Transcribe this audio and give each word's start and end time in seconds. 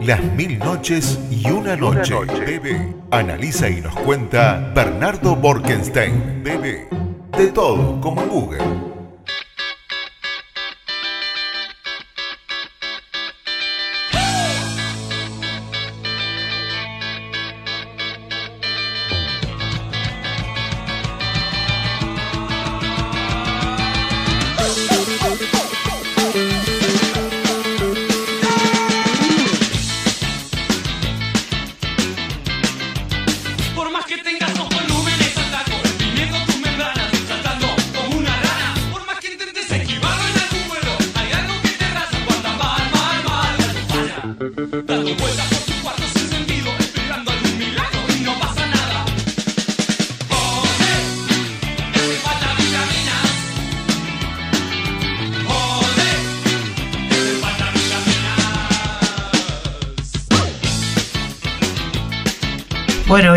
Las 0.00 0.22
mil 0.22 0.58
noches 0.58 1.18
y 1.30 1.50
una 1.50 1.74
noche. 1.74 2.14
Bebé. 2.26 2.94
Analiza 3.10 3.68
y 3.68 3.80
nos 3.80 3.94
cuenta 3.96 4.72
Bernardo 4.74 5.34
Borkenstein. 5.34 6.42
Bebé. 6.44 6.86
De 7.36 7.48
todo, 7.48 8.00
como 8.00 8.22
en 8.22 8.28
Google. 8.28 8.95
Bueno, 34.04 34.65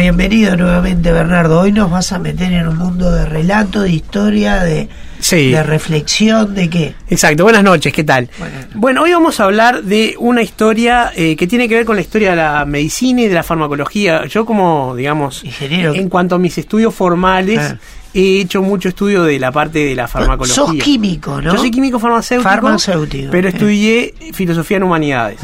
bienvenido 0.09 0.57
nuevamente 0.57 1.11
Bernardo. 1.11 1.59
Hoy 1.59 1.71
nos 1.71 1.91
vas 1.91 2.11
a 2.13 2.17
meter 2.17 2.51
en 2.51 2.67
un 2.67 2.79
mundo 2.79 3.11
de 3.11 3.27
relato, 3.27 3.81
de 3.81 3.91
historia, 3.91 4.63
de, 4.63 4.89
de 5.29 5.61
reflexión, 5.61 6.55
de 6.55 6.67
qué. 6.67 6.95
Exacto, 7.11 7.43
buenas 7.43 7.63
noches, 7.63 7.93
¿qué 7.93 8.03
tal? 8.03 8.27
Bueno, 8.73 9.03
hoy 9.03 9.11
vamos 9.11 9.39
a 9.39 9.43
hablar 9.43 9.83
de 9.83 10.15
una 10.17 10.41
historia 10.41 11.11
eh, 11.15 11.35
que 11.35 11.45
tiene 11.45 11.69
que 11.69 11.75
ver 11.75 11.85
con 11.85 11.95
la 11.95 12.01
historia 12.01 12.31
de 12.31 12.37
la 12.37 12.65
medicina 12.65 13.21
y 13.21 13.27
de 13.27 13.35
la 13.35 13.43
farmacología. 13.43 14.25
Yo 14.25 14.47
como, 14.47 14.95
digamos, 14.95 15.43
Ingeniero. 15.43 15.93
en 15.93 16.09
cuanto 16.09 16.35
a 16.35 16.39
mis 16.39 16.57
estudios 16.57 16.93
formales... 16.93 17.59
Ah. 17.59 17.77
He 18.11 18.41
hecho 18.41 18.63
mucho 18.63 18.89
estudio 18.89 19.21
de 19.21 19.37
la 19.37 19.51
parte 19.51 19.85
de 19.85 19.93
la 19.93 20.07
farmacología. 20.07 20.55
Sos 20.55 20.73
químico, 20.73 21.39
¿no? 21.43 21.53
Yo 21.53 21.59
soy 21.59 21.69
químico 21.69 21.99
farmacéutico. 21.99 22.49
Farmacéutico. 22.49 23.29
Pero 23.29 23.49
estudié 23.49 24.15
filosofía 24.33 24.77
en 24.77 24.83
humanidades. 24.83 25.37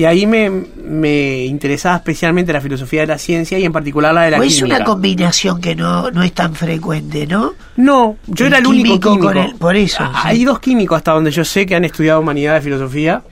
Y 0.00 0.06
ahí 0.06 0.26
me, 0.26 1.44
interesaba 1.44 1.96
especialmente 1.96 2.54
la 2.54 2.62
filosofía 2.62 3.02
de 3.02 3.08
la 3.08 3.18
ciencia 3.18 3.58
y 3.58 3.66
en 3.66 3.72
particular 3.72 4.14
la 4.14 4.22
de 4.22 4.30
la 4.30 4.38
química. 4.38 4.54
Es 4.54 4.62
una 4.62 4.82
combinación 4.82 5.60
que 5.60 5.76
no, 5.76 6.10
no 6.10 6.22
es 6.22 6.32
tan 6.32 6.54
frecuente, 6.54 7.26
¿no? 7.26 7.52
No, 7.76 8.16
yo 8.26 8.46
era 8.46 8.56
el 8.56 8.66
único 8.66 8.98
químico. 8.98 9.30
por 9.58 9.76
eso. 9.76 9.98
Ah, 10.00 10.22
hay 10.24 10.46
dos 10.46 10.58
químicos 10.58 10.96
hasta 10.96 11.12
donde 11.12 11.30
yo 11.30 11.44
sé 11.44 11.66
que 11.66 11.74
han 11.74 11.84
estudiado 11.84 12.20
humanidad 12.20 12.58
y 12.58 12.62
filosofía 12.62 13.22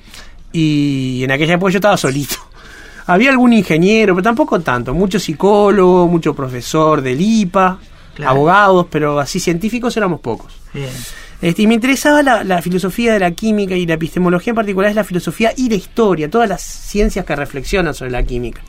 y 0.53 1.23
en 1.25 1.31
aquella 1.31 1.55
época 1.55 1.73
yo 1.73 1.79
estaba 1.79 1.97
solito. 1.97 2.37
Había 3.07 3.31
algún 3.31 3.55
ingeniero, 3.55 4.15
pero 4.15 4.25
tampoco 4.25 4.61
tanto. 4.61 4.93
Mucho 4.93 5.19
psicólogo, 5.19 6.07
mucho 6.07 6.35
profesor 6.35 7.01
del 7.01 7.19
IPA, 7.19 7.79
abogados, 8.27 8.89
pero 8.91 9.19
así 9.19 9.41
científicos 9.41 9.97
éramos 9.97 10.21
pocos. 10.21 10.53
Bien. 10.75 10.91
Este, 11.41 11.63
y 11.63 11.67
me 11.69 11.75
interesaba 11.75 12.23
la, 12.23 12.63
filosofía 12.63 13.13
de 13.13 13.21
la 13.21 13.31
química 13.31 13.77
y 13.77 13.87
la 13.87 13.95
epistemología 13.95 14.51
en 14.51 14.57
particular 14.57 14.91
es 14.91 14.97
la 14.97 15.05
filosofía 15.05 15.53
y 15.57 15.69
la 15.69 15.77
historia, 15.77 16.29
todas 16.29 16.49
las 16.49 16.63
ciencias 16.63 17.25
que 17.25 17.37
reflexionan 17.37 17.95
sobre 17.95 18.11
la 18.11 18.25
química. 18.25 18.61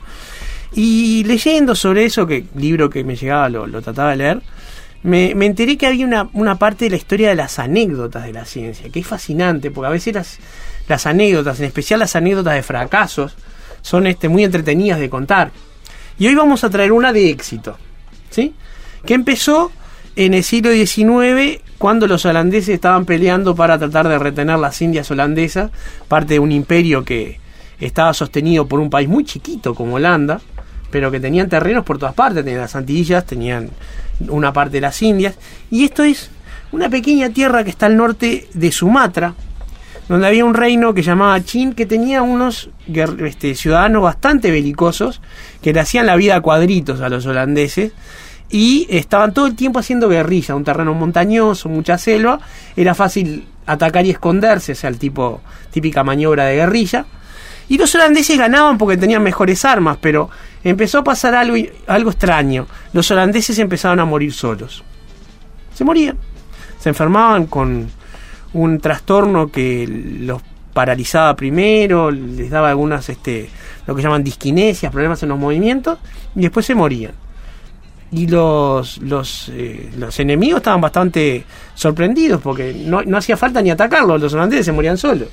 Y 0.72 1.24
leyendo 1.24 1.74
sobre 1.74 2.04
eso, 2.04 2.26
que 2.26 2.44
libro 2.54 2.88
que 2.88 3.02
me 3.02 3.16
llegaba 3.16 3.48
lo, 3.48 3.82
trataba 3.82 4.10
de 4.10 4.16
leer, 4.16 4.42
me, 5.02 5.30
enteré 5.30 5.76
que 5.76 5.86
había 5.88 6.06
una, 6.32 6.58
parte 6.58 6.84
de 6.84 6.92
la 6.92 6.96
historia 6.96 7.30
de 7.30 7.34
las 7.34 7.58
anécdotas 7.58 8.24
de 8.24 8.32
la 8.32 8.44
ciencia, 8.44 8.88
que 8.88 9.00
es 9.00 9.06
fascinante, 9.06 9.72
porque 9.72 9.88
a 9.88 9.90
veces 9.90 10.14
las, 10.14 10.38
las 10.86 11.06
anécdotas, 11.06 11.58
en 11.58 11.66
especial 11.66 11.98
las 11.98 12.14
anécdotas 12.14 12.54
de 12.54 12.62
fracasos, 12.62 13.34
son 13.82 14.06
este, 14.06 14.28
muy 14.28 14.44
entretenidas 14.44 15.00
de 15.00 15.10
contar. 15.10 15.50
Y 16.20 16.28
hoy 16.28 16.36
vamos 16.36 16.62
a 16.62 16.70
traer 16.70 16.92
una 16.92 17.12
de 17.12 17.30
éxito, 17.30 17.76
¿sí? 18.30 18.54
Que 19.04 19.14
empezó 19.14 19.72
en 20.26 20.34
el 20.34 20.44
siglo 20.44 20.70
XIX, 20.70 21.62
cuando 21.78 22.06
los 22.06 22.26
holandeses 22.26 22.74
estaban 22.74 23.06
peleando 23.06 23.54
para 23.54 23.78
tratar 23.78 24.06
de 24.06 24.18
retener 24.18 24.58
las 24.58 24.82
Indias 24.82 25.10
holandesas, 25.10 25.70
parte 26.08 26.34
de 26.34 26.40
un 26.40 26.52
imperio 26.52 27.06
que 27.06 27.40
estaba 27.80 28.12
sostenido 28.12 28.66
por 28.66 28.80
un 28.80 28.90
país 28.90 29.08
muy 29.08 29.24
chiquito 29.24 29.74
como 29.74 29.94
Holanda, 29.94 30.42
pero 30.90 31.10
que 31.10 31.20
tenían 31.20 31.48
terrenos 31.48 31.86
por 31.86 31.96
todas 31.98 32.12
partes, 32.12 32.44
tenían 32.44 32.60
las 32.60 32.76
Antillas, 32.76 33.24
tenían 33.24 33.70
una 34.28 34.52
parte 34.52 34.72
de 34.72 34.82
las 34.82 35.00
Indias, 35.00 35.38
y 35.70 35.84
esto 35.84 36.02
es 36.02 36.30
una 36.70 36.90
pequeña 36.90 37.30
tierra 37.30 37.64
que 37.64 37.70
está 37.70 37.86
al 37.86 37.96
norte 37.96 38.46
de 38.52 38.72
Sumatra, 38.72 39.32
donde 40.06 40.26
había 40.26 40.44
un 40.44 40.52
reino 40.52 40.92
que 40.92 41.02
llamaba 41.02 41.42
Chin, 41.42 41.72
que 41.72 41.86
tenía 41.86 42.20
unos 42.20 42.68
este, 43.24 43.54
ciudadanos 43.54 44.02
bastante 44.02 44.50
belicosos, 44.50 45.22
que 45.62 45.72
le 45.72 45.80
hacían 45.80 46.04
la 46.04 46.16
vida 46.16 46.36
a 46.36 46.40
cuadritos 46.42 47.00
a 47.00 47.08
los 47.08 47.24
holandeses, 47.24 47.92
y 48.50 48.86
estaban 48.90 49.32
todo 49.32 49.46
el 49.46 49.54
tiempo 49.54 49.78
haciendo 49.78 50.08
guerrilla, 50.08 50.56
un 50.56 50.64
terreno 50.64 50.92
montañoso, 50.92 51.68
mucha 51.68 51.96
selva, 51.98 52.40
era 52.76 52.94
fácil 52.94 53.46
atacar 53.64 54.04
y 54.04 54.10
esconderse, 54.10 54.72
o 54.72 54.74
sea, 54.74 54.90
el 54.90 54.98
tipo 54.98 55.40
típica 55.70 56.02
maniobra 56.02 56.46
de 56.46 56.56
guerrilla. 56.56 57.06
Y 57.68 57.78
los 57.78 57.94
holandeses 57.94 58.36
ganaban 58.36 58.76
porque 58.76 58.96
tenían 58.96 59.22
mejores 59.22 59.64
armas, 59.64 59.98
pero 60.00 60.28
empezó 60.64 60.98
a 60.98 61.04
pasar 61.04 61.36
algo, 61.36 61.56
algo 61.86 62.10
extraño. 62.10 62.66
Los 62.92 63.08
holandeses 63.12 63.56
empezaron 63.60 64.00
a 64.00 64.04
morir 64.04 64.32
solos. 64.32 64.82
Se 65.72 65.84
morían. 65.84 66.18
Se 66.80 66.88
enfermaban 66.88 67.46
con 67.46 67.88
un 68.54 68.80
trastorno 68.80 69.52
que 69.52 69.86
los 70.20 70.42
paralizaba 70.72 71.36
primero, 71.36 72.10
les 72.10 72.50
daba 72.50 72.70
algunas, 72.70 73.08
este, 73.08 73.48
lo 73.86 73.94
que 73.94 74.02
llaman 74.02 74.24
disquinesias, 74.24 74.90
problemas 74.90 75.22
en 75.22 75.28
los 75.28 75.38
movimientos, 75.38 75.98
y 76.34 76.40
después 76.40 76.66
se 76.66 76.74
morían 76.74 77.12
y 78.12 78.26
los, 78.26 78.98
los, 78.98 79.48
eh, 79.50 79.90
los 79.96 80.18
enemigos 80.18 80.58
estaban 80.58 80.80
bastante 80.80 81.44
sorprendidos 81.74 82.40
porque 82.40 82.74
no, 82.74 83.02
no 83.02 83.18
hacía 83.18 83.36
falta 83.36 83.62
ni 83.62 83.70
atacarlos, 83.70 84.20
los 84.20 84.34
holandeses 84.34 84.66
se 84.66 84.72
morían 84.72 84.98
solos. 84.98 85.28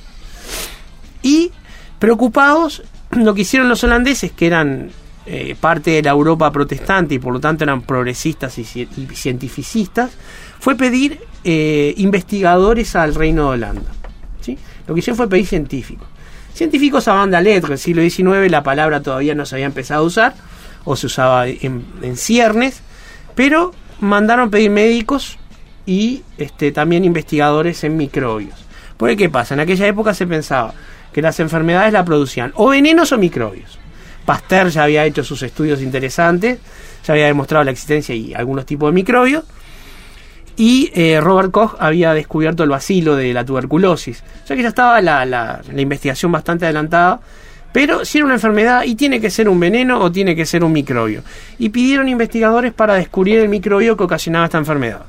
Y 1.22 1.50
preocupados, 1.98 2.82
lo 3.10 3.34
que 3.34 3.42
hicieron 3.42 3.68
los 3.68 3.82
holandeses, 3.82 4.32
que 4.32 4.46
eran 4.46 4.90
eh, 5.26 5.56
parte 5.60 5.90
de 5.90 6.02
la 6.02 6.10
Europa 6.10 6.50
protestante 6.52 7.16
y 7.16 7.18
por 7.18 7.32
lo 7.32 7.40
tanto 7.40 7.64
eran 7.64 7.82
progresistas 7.82 8.56
y, 8.58 8.64
cientificistas, 8.64 10.12
fue 10.60 10.76
pedir 10.76 11.20
eh, 11.44 11.94
investigadores 11.96 12.94
al 12.94 13.14
reino 13.14 13.44
de 13.44 13.48
Holanda. 13.50 13.90
¿sí? 14.40 14.56
Lo 14.86 14.94
que 14.94 15.00
hicieron 15.00 15.16
fue 15.16 15.28
pedir 15.28 15.46
científicos. 15.46 16.06
Científicos 16.54 17.06
a 17.08 17.14
banda 17.14 17.40
letra, 17.40 17.72
el 17.72 17.78
siglo 17.78 18.02
XIX 18.02 18.50
la 18.50 18.62
palabra 18.62 19.00
todavía 19.00 19.34
no 19.34 19.44
se 19.46 19.56
había 19.56 19.66
empezado 19.66 20.02
a 20.02 20.06
usar 20.06 20.34
o 20.84 20.96
se 20.96 21.06
usaba 21.06 21.46
en, 21.48 22.16
ciernes, 22.16 22.82
pero 23.34 23.72
mandaron 24.00 24.50
pedir 24.50 24.70
médicos 24.70 25.38
y 25.86 26.22
este, 26.38 26.72
también 26.72 27.04
investigadores 27.04 27.84
en 27.84 27.96
microbios. 27.96 28.54
Porque 28.96 29.16
¿qué 29.16 29.28
pasa? 29.28 29.54
En 29.54 29.60
aquella 29.60 29.86
época 29.86 30.14
se 30.14 30.26
pensaba 30.26 30.74
que 31.12 31.22
las 31.22 31.40
enfermedades 31.40 31.92
la 31.92 32.04
producían 32.04 32.52
o 32.56 32.68
venenos 32.68 33.12
o 33.12 33.18
microbios. 33.18 33.78
Pasteur 34.24 34.68
ya 34.68 34.84
había 34.84 35.04
hecho 35.04 35.24
sus 35.24 35.42
estudios 35.42 35.80
interesantes, 35.80 36.58
ya 37.06 37.14
había 37.14 37.26
demostrado 37.26 37.64
la 37.64 37.70
existencia 37.70 38.14
y 38.14 38.34
algunos 38.34 38.66
tipos 38.66 38.90
de 38.90 38.94
microbios. 38.94 39.44
Y 40.56 40.90
eh, 40.92 41.20
Robert 41.20 41.52
Koch 41.52 41.76
había 41.78 42.12
descubierto 42.12 42.64
el 42.64 42.68
vacilo 42.68 43.14
de 43.14 43.32
la 43.32 43.44
tuberculosis. 43.44 44.24
O 44.42 44.46
sea 44.46 44.56
que 44.56 44.62
ya 44.62 44.68
estaba 44.68 45.00
la, 45.00 45.24
la 45.24 45.62
investigación 45.76 46.32
bastante 46.32 46.66
adelantada 46.66 47.20
pero 47.72 48.04
si 48.04 48.18
era 48.18 48.24
una 48.24 48.34
enfermedad 48.34 48.84
y 48.84 48.94
tiene 48.94 49.20
que 49.20 49.30
ser 49.30 49.48
un 49.48 49.60
veneno 49.60 50.00
o 50.00 50.10
tiene 50.10 50.34
que 50.34 50.46
ser 50.46 50.64
un 50.64 50.72
microbio. 50.72 51.22
Y 51.58 51.68
pidieron 51.68 52.08
investigadores 52.08 52.72
para 52.72 52.94
descubrir 52.94 53.38
el 53.38 53.48
microbio 53.48 53.96
que 53.96 54.04
ocasionaba 54.04 54.46
esta 54.46 54.58
enfermedad. 54.58 55.02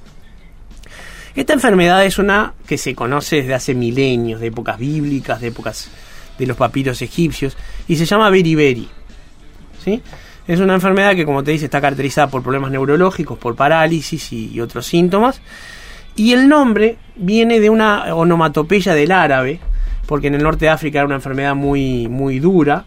Esta 1.36 1.54
enfermedad 1.54 2.04
es 2.06 2.18
una 2.18 2.54
que 2.68 2.78
se 2.78 2.94
conoce 2.96 3.38
desde 3.38 3.54
hace 3.54 3.74
milenios, 3.74 4.42
de 4.42 4.48
épocas 4.48 4.78
bíblicas, 4.78 5.40
de 5.40 5.48
épocas 5.48 5.90
de 6.38 6.48
los 6.48 6.58
papiros 6.58 7.02
egipcios, 7.02 7.56
y 7.88 7.96
se 7.96 8.06
llama 8.06 8.30
beriberi. 8.30 8.90
¿sí? 9.84 10.02
Es 10.48 10.60
una 10.60 10.74
enfermedad 10.74 11.16
que, 11.16 11.26
como 11.26 11.44
te 11.44 11.52
dice, 11.52 11.66
está 11.66 11.80
caracterizada 11.80 12.28
por 12.28 12.44
problemas 12.44 12.72
neurológicos, 12.72 13.38
por 13.38 13.56
parálisis 13.56 14.34
y 14.34 14.60
otros 14.60 14.86
síntomas. 14.86 15.42
Y 16.16 16.34
el 16.34 16.50
nombre 16.50 16.98
viene 17.16 17.60
de 17.60 17.70
una 17.70 18.14
onomatopeya 18.14 18.94
del 18.94 19.12
árabe, 19.12 19.60
porque 20.10 20.26
en 20.26 20.34
el 20.34 20.42
norte 20.42 20.66
de 20.66 20.70
África 20.70 20.98
era 20.98 21.06
una 21.06 21.16
enfermedad 21.16 21.54
muy, 21.54 22.08
muy 22.08 22.40
dura. 22.40 22.86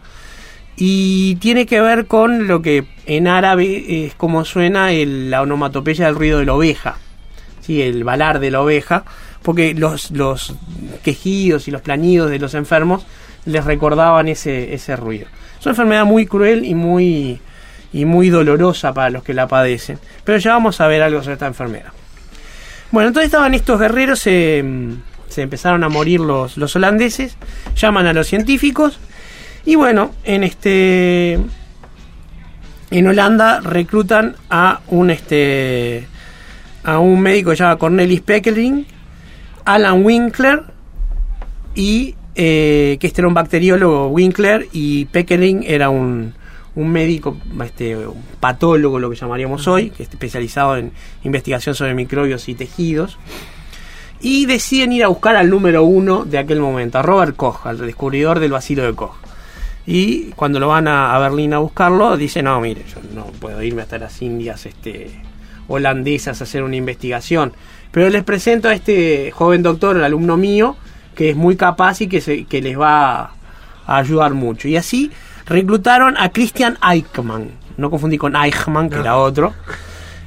Y 0.75 1.35
tiene 1.35 1.65
que 1.65 1.79
ver 1.79 2.05
con 2.05 2.49
lo 2.49 2.61
que 2.61 2.83
en 3.05 3.29
árabe 3.29 4.05
es 4.05 4.13
como 4.15 4.43
suena 4.43 4.91
el, 4.91 5.31
la 5.31 5.41
onomatopeya 5.41 6.07
del 6.07 6.15
ruido 6.15 6.39
de 6.39 6.45
la 6.45 6.53
oveja, 6.53 6.97
¿sí? 7.61 7.81
el 7.81 8.03
balar 8.03 8.39
de 8.39 8.51
la 8.51 8.59
oveja, 8.59 9.05
porque 9.41 9.73
los, 9.73 10.11
los 10.11 10.53
quejidos 11.01 11.69
y 11.69 11.71
los 11.71 11.81
planidos 11.81 12.29
de 12.29 12.39
los 12.39 12.55
enfermos 12.55 13.05
les 13.45 13.63
recordaban 13.63 14.27
ese, 14.27 14.73
ese 14.73 14.97
ruido. 14.97 15.27
Es 15.57 15.65
una 15.65 15.71
enfermedad 15.71 16.03
muy 16.03 16.25
cruel 16.25 16.65
y 16.65 16.75
muy, 16.75 17.39
y 17.93 18.03
muy 18.03 18.31
dolorosa 18.31 18.93
para 18.93 19.11
los 19.11 19.23
que 19.23 19.33
la 19.33 19.47
padecen. 19.47 19.97
Pero 20.25 20.39
ya 20.39 20.51
vamos 20.51 20.81
a 20.81 20.87
ver 20.87 21.01
algo 21.01 21.21
sobre 21.21 21.33
esta 21.35 21.47
enfermedad. 21.47 21.93
Bueno, 22.91 23.07
entonces 23.07 23.27
estaban 23.27 23.53
estos 23.53 23.79
guerreros, 23.79 24.27
se 25.33 25.41
empezaron 25.41 25.83
a 25.83 25.89
morir 25.89 26.19
los, 26.19 26.57
los 26.57 26.75
holandeses, 26.75 27.37
llaman 27.75 28.05
a 28.07 28.13
los 28.13 28.27
científicos 28.27 28.99
y 29.65 29.75
bueno, 29.75 30.11
en 30.23 30.43
este 30.43 31.39
en 32.91 33.07
Holanda 33.07 33.59
reclutan 33.61 34.35
a 34.49 34.81
un 34.87 35.09
este 35.09 36.07
a 36.83 36.99
un 36.99 37.21
médico 37.21 37.49
que 37.51 37.57
se 37.57 37.63
llama 37.63 37.77
Cornelis 37.77 38.21
Peckering, 38.21 38.85
Alan 39.65 40.05
Winkler 40.05 40.63
y 41.75 42.15
eh, 42.35 42.97
que 42.99 43.07
este 43.07 43.21
era 43.21 43.27
un 43.27 43.33
bacteriólogo 43.33 44.07
Winkler 44.07 44.67
y 44.71 45.05
Peckering 45.05 45.63
era 45.67 45.89
un, 45.89 46.33
un 46.75 46.91
médico, 46.91 47.37
este, 47.63 47.95
un 47.95 48.23
patólogo, 48.39 48.99
lo 48.99 49.09
que 49.09 49.15
llamaríamos 49.15 49.67
hoy, 49.67 49.91
que 49.91 50.03
es 50.03 50.09
especializado 50.09 50.77
en 50.77 50.91
investigación 51.23 51.75
sobre 51.75 51.93
microbios 51.93 52.49
y 52.49 52.55
tejidos. 52.55 53.17
Y 54.23 54.45
deciden 54.45 54.93
ir 54.93 55.03
a 55.03 55.09
buscar 55.09 55.35
al 55.35 55.49
número 55.49 55.83
uno 55.83 56.23
de 56.23 56.37
aquel 56.37 56.61
momento, 56.61 56.97
a 56.97 57.01
Robert 57.01 57.35
Koch, 57.35 57.65
al 57.65 57.77
descubridor 57.77 58.39
del 58.39 58.53
vacilo 58.53 58.83
de 58.83 58.93
Koch. 58.93 59.17
Y 59.85 60.31
cuando 60.31 60.61
lo 60.61 60.69
van 60.69 60.87
a, 60.87 61.17
Berlín 61.19 61.53
a 61.53 61.57
buscarlo, 61.57 62.15
dice, 62.15 62.41
no, 62.41 62.59
mire, 62.61 62.85
yo 62.87 63.01
no 63.13 63.25
puedo 63.25 63.61
irme 63.61 63.81
hasta 63.81 63.97
las 63.97 64.21
Indias 64.21 64.65
este, 64.65 65.11
holandesas 65.67 66.39
a 66.39 66.45
hacer 66.45 66.63
una 66.63 66.77
investigación. 66.77 67.51
Pero 67.91 68.09
les 68.09 68.23
presento 68.23 68.69
a 68.69 68.73
este 68.73 69.29
joven 69.31 69.61
doctor, 69.61 69.97
el 69.97 70.03
alumno 70.05 70.37
mío, 70.37 70.77
que 71.15 71.31
es 71.31 71.35
muy 71.35 71.57
capaz 71.57 71.99
y 71.99 72.07
que, 72.07 72.21
se, 72.21 72.45
que 72.45 72.61
les 72.61 72.79
va 72.79 73.33
a 73.85 73.97
ayudar 73.97 74.33
mucho. 74.33 74.69
Y 74.69 74.77
así 74.77 75.11
reclutaron 75.45 76.15
a 76.17 76.29
Christian 76.29 76.77
Eichmann, 76.81 77.51
no 77.75 77.89
confundí 77.89 78.17
con 78.17 78.37
Eichmann, 78.37 78.89
que 78.89 78.99
era 78.99 79.17
otro. 79.17 79.53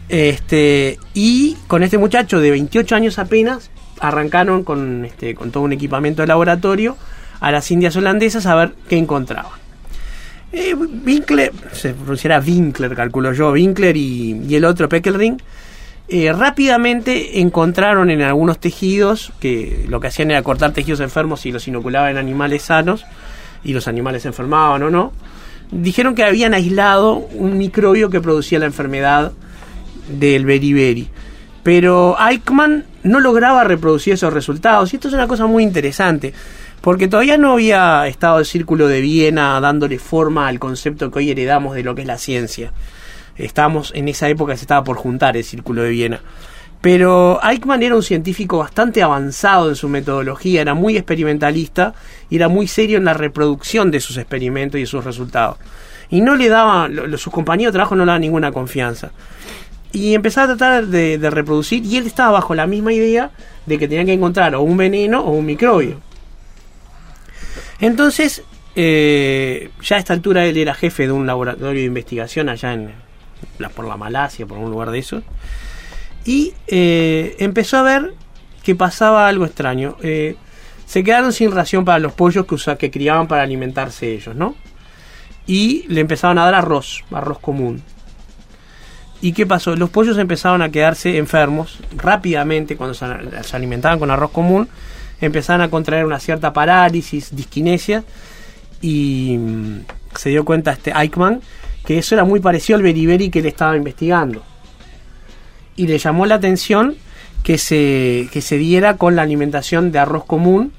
Este, 0.09 0.99
y 1.15 1.57
con 1.67 1.83
este 1.83 1.99
muchacho 1.99 2.41
de 2.41 2.51
28 2.51 2.95
años 2.95 3.19
apenas, 3.19 3.71
arrancaron 4.01 4.65
con, 4.65 5.05
este, 5.05 5.35
con 5.35 5.51
todo 5.51 5.63
un 5.63 5.73
equipamiento 5.73 6.23
de 6.23 6.29
laboratorio 6.29 6.97
a 7.41 7.51
las 7.51 7.71
Indias 7.71 7.97
holandesas 7.97 8.47
a 8.47 8.55
ver 8.55 8.75
qué 8.89 8.99
encontraban. 8.99 9.53
Eh, 10.53 10.75
Winkler, 10.75 11.53
se 11.73 11.93
pronunciará 11.93 12.41
Winkler, 12.41 12.95
calculo 12.95 13.33
yo, 13.33 13.51
Winkler 13.51 13.97
y, 13.97 14.55
el 14.55 14.65
otro 14.65 14.89
Peckelring, 14.89 15.43
eh, 16.09 16.33
rápidamente 16.33 17.41
encontraron 17.41 18.11
en 18.11 18.23
algunos 18.23 18.61
tejidos, 18.61 19.33
que 19.41 19.85
lo 19.89 20.01
que 20.01 20.07
hacían 20.07 20.31
era 20.31 20.43
cortar 20.43 20.73
tejidos 20.73 21.01
enfermos 21.01 21.45
y 21.47 21.53
los 21.53 21.67
inoculaban 21.67 22.13
en 22.13 22.19
animales 22.19 22.63
sanos, 22.63 23.05
y 23.65 23.73
los 23.73 23.89
animales 23.89 24.23
se 24.23 24.29
enfermaban 24.29 24.83
o 24.85 24.91
no, 24.91 25.13
dijeron 25.73 26.15
que 26.15 26.23
habían 26.23 26.55
aislado 26.55 27.15
un 27.15 27.59
microbio 27.59 28.09
que 28.09 28.21
producía 28.21 28.61
la 28.61 28.67
enfermedad 28.67 29.33
del 30.09 30.47
beriberi. 30.47 31.09
Pero 31.65 32.17
Eichmann 32.21 32.85
no 33.07 33.21
lograba 33.21 33.65
reproducir 33.65 34.15
esos 34.15 34.33
resultados, 34.33 34.93
y 34.93 34.97
esto 34.97 35.09
es 35.09 35.15
una 35.15 35.27
cosa 35.27 35.47
muy 35.47 35.63
interesante 35.63 36.33
porque 36.81 37.09
todavía 37.09 37.37
no 37.37 37.55
había 37.55 38.07
estado 38.07 38.39
el 38.39 38.45
Círculo 38.45 38.87
de 38.87 39.01
Viena 39.01 39.59
dándole 39.61 39.99
forma 39.99 40.47
al 40.47 40.59
concepto 40.59 41.11
que 41.11 41.19
hoy 41.19 41.31
heredamos 41.31 41.75
de 41.75 41.83
lo 41.83 41.95
que 41.95 42.03
es 42.03 42.07
la 42.07 42.17
ciencia. 42.19 42.73
Estábamos 43.37 43.93
en 43.95 44.09
esa 44.09 44.29
época 44.29 44.57
se 44.57 44.63
estaba 44.63 44.85
por 44.85 44.97
juntar 44.97 45.37
el 45.37 45.43
Círculo 45.43 45.83
de 45.83 45.91
Viena. 45.91 46.21
Pero 46.81 47.41
Eichmann 47.43 47.83
era 47.83 47.97
un 47.97 48.05
científico 48.05 48.59
bastante 48.59 49.03
avanzado 49.03 49.69
en 49.69 49.75
su 49.75 49.89
metodología, 49.89 50.61
era 50.61 50.75
muy 50.75 50.97
experimentalista 50.97 51.95
y 52.31 52.37
era 52.37 52.49
muy 52.49 52.69
serio 52.69 52.99
en 52.99 53.05
la 53.05 53.15
reproducción 53.15 53.91
de 53.91 53.99
sus 53.99 54.17
experimentos 54.19 54.81
y 54.81 54.87
sus 54.87 55.05
resultados. 55.05 55.57
Y 56.09 56.21
no 56.21 56.37
le 56.37 56.49
daba, 56.49 56.89
sus 57.17 57.33
compañeros 57.33 57.73
de 57.73 57.79
trabajo 57.79 57.97
no 57.97 58.05
le 58.05 58.11
daban 58.11 58.21
ninguna 58.21 58.53
confianza. 58.53 59.11
Y 59.97 60.15
empezaba 60.15 60.53
a 60.53 60.57
tratar 60.57 60.89
de, 60.89 61.31
reproducir 61.31 61.83
y 61.83 61.97
él 61.97 62.07
estaba 62.07 62.33
bajo 62.33 62.55
la 62.55 62.67
misma 62.67 62.93
idea 62.93 63.31
de 63.65 63.79
que 63.79 63.89
tenía 63.89 64.05
que 64.05 64.13
encontrar 64.13 64.55
o 64.55 64.61
un 64.61 64.77
veneno 64.77 65.23
o 65.23 65.31
un 65.31 65.47
microbio. 65.47 66.03
Entonces, 67.81 68.43
eh, 68.75 69.71
ya 69.81 69.97
a 69.97 69.99
esta 69.99 70.13
altura 70.13 70.45
él 70.45 70.59
era 70.59 70.75
jefe 70.75 71.07
de 71.07 71.13
un 71.13 71.27
laboratorio 71.27 71.81
de 71.81 71.87
investigación 71.87 72.51
allá 72.51 72.75
en 72.75 72.93
por 73.75 73.87
la 73.87 73.97
Malasia, 73.97 74.45
por 74.45 74.59
un 74.59 74.71
lugar 74.71 74.91
de 74.91 74.99
eso. 74.99 75.23
Y 76.27 76.53
eh, 76.67 77.35
empezó 77.39 77.79
a 77.79 77.83
ver 77.83 78.13
que 78.63 78.75
pasaba 78.75 79.27
algo 79.29 79.47
extraño. 79.47 79.97
Eh, 80.03 80.37
se 80.85 81.05
quedaron 81.05 81.33
sin 81.33 81.53
ración 81.53 81.87
para 81.87 82.01
los 82.01 82.13
pollos 82.13 82.45
que, 82.45 82.77
que 82.77 82.91
criaban 82.91 83.29
para 83.29 83.45
alimentarse 83.45 84.13
ellos, 84.13 84.37
¿no? 84.37 84.57
Y 85.47 85.87
le 85.89 86.03
empezaban 86.03 86.37
a 86.37 86.45
dar 86.45 86.55
arroz, 86.55 87.03
arroz 87.13 87.39
común. 87.39 87.83
¿Y 89.21 89.33
qué 89.33 89.47
pasó? 89.47 89.75
Los 89.77 89.91
pollos 89.91 90.19
empezaron 90.19 90.63
a 90.63 90.71
quedarse 90.71 91.17
enfermos 91.17 91.79
rápidamente 91.97 92.77
cuando 92.77 92.95
se 92.95 93.57
alimentaban 93.57 93.99
con 93.99 94.11
arroz 94.11 94.31
común 94.31 94.69
empezaron 95.21 95.63
a 95.63 95.71
contraer 95.71 96.05
una 96.05 96.19
cierta 96.19 96.53
parálisis, 96.53 97.35
disquinesia, 97.35 98.05
y 98.81 99.37
mm, 99.39 99.79
se 100.15 100.31
dio 100.31 100.45
cuenta 100.45 100.73
este 100.73 100.93
Eichmann 100.95 101.41
que 101.85 101.99
eso 101.99 102.15
era 102.15 102.25
muy 102.25 102.41
parecido 102.41 102.77
al 102.77 102.83
beriberi 102.83 103.31
que 103.31 103.39
él 103.39 103.47
estaba 103.47 103.77
investigando. 103.77 104.43
Y 105.77 105.87
le 105.87 105.99
llamó 105.99 106.27
la 106.27 106.35
atención 106.35 106.97
que 107.45 107.59
se, 107.59 108.29
que 108.33 108.41
se 108.41 108.59
diera 108.59 108.97
con 108.97 109.15
la 109.15 109.23
alimentación 109.23 109.93
de 109.93 110.01
arroz 110.01 110.25
común, 110.25 110.73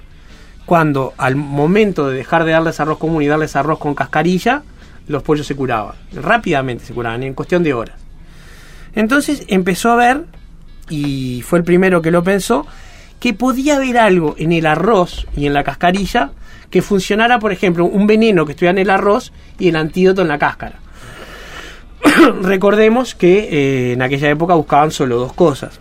cuando 0.66 1.14
al 1.18 1.38
momento 1.38 2.10
de 2.10 2.18
dejar 2.18 2.44
de 2.44 2.52
darles 2.52 2.82
arroz 2.82 2.98
común 2.98 3.24
y 3.24 3.28
darles 3.28 3.56
arroz 3.56 3.80
con 3.80 3.96
cascarilla, 3.96 4.64
los 5.08 5.24
pollos 5.24 5.48
se 5.48 5.56
curaban. 5.56 5.96
Rápidamente 6.12 6.84
se 6.84 6.94
curaban, 6.94 7.24
en 7.24 7.34
cuestión 7.34 7.64
de 7.64 7.74
horas. 7.74 8.07
Entonces 8.98 9.44
empezó 9.48 9.92
a 9.92 9.96
ver, 9.96 10.26
y 10.90 11.44
fue 11.44 11.60
el 11.60 11.64
primero 11.64 12.02
que 12.02 12.10
lo 12.10 12.24
pensó, 12.24 12.66
que 13.20 13.32
podía 13.32 13.76
haber 13.76 14.00
algo 14.00 14.34
en 14.40 14.52
el 14.52 14.66
arroz 14.66 15.28
y 15.38 15.46
en 15.46 15.54
la 15.54 15.64
cascarilla 15.64 16.32
que 16.72 16.82
funcionara, 16.82 17.38
por 17.38 17.52
ejemplo, 17.52 17.86
un 17.86 18.08
veneno 18.08 18.44
que 18.44 18.54
estuviera 18.54 18.72
en 18.72 18.80
el 18.80 18.90
arroz 18.90 19.32
y 19.60 19.68
el 19.68 19.76
antídoto 19.76 20.24
en 20.24 20.30
la 20.30 20.40
cáscara. 20.40 20.80
Recordemos 22.42 23.14
que 23.14 23.38
eh, 23.52 23.94
en 23.94 24.02
aquella 24.02 24.32
época 24.32 24.56
buscaban 24.56 24.90
solo 24.90 25.20
dos 25.20 25.34
cosas. 25.34 25.80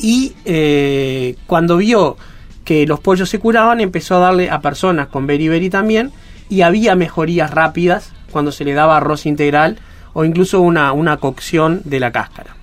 Y 0.00 0.34
eh, 0.44 1.36
cuando 1.46 1.76
vio 1.76 2.16
que 2.64 2.88
los 2.88 2.98
pollos 2.98 3.28
se 3.28 3.38
curaban, 3.38 3.80
empezó 3.80 4.16
a 4.16 4.18
darle 4.18 4.50
a 4.50 4.60
personas 4.60 5.06
con 5.06 5.28
beriberi 5.28 5.70
también, 5.70 6.10
y 6.48 6.62
había 6.62 6.96
mejorías 6.96 7.52
rápidas 7.52 8.12
cuando 8.32 8.50
se 8.50 8.64
le 8.64 8.74
daba 8.74 8.96
arroz 8.96 9.26
integral 9.26 9.78
o 10.12 10.24
incluso 10.24 10.60
una, 10.60 10.92
una 10.92 11.16
cocción 11.16 11.82
de 11.84 12.00
la 12.00 12.12
cáscara. 12.12 12.56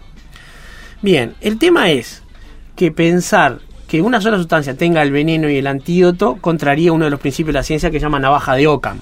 Bien, 1.01 1.36
el 1.41 1.58
tema 1.58 1.89
es, 1.89 2.24
que 2.79 2.94
pensar 2.94 3.60
que 3.89 4.01
una 4.01 4.22
sola 4.22 4.38
sustancia 4.38 4.74
tenga 4.74 5.01
el 5.01 5.12
veneno 5.12 5.50
y 5.50 5.58
el 5.58 5.68
antídoto 5.68 6.38
contraría 6.39 6.94
uno 6.94 7.03
de 7.03 7.12
los 7.12 7.20
principios 7.20 7.53
de 7.53 7.60
la 7.60 7.63
ciencia 7.63 7.91
que 7.91 8.00
se 8.00 8.06
llama 8.06 8.22
navaja 8.22 8.56
de 8.56 8.68
Ockham. 8.68 9.01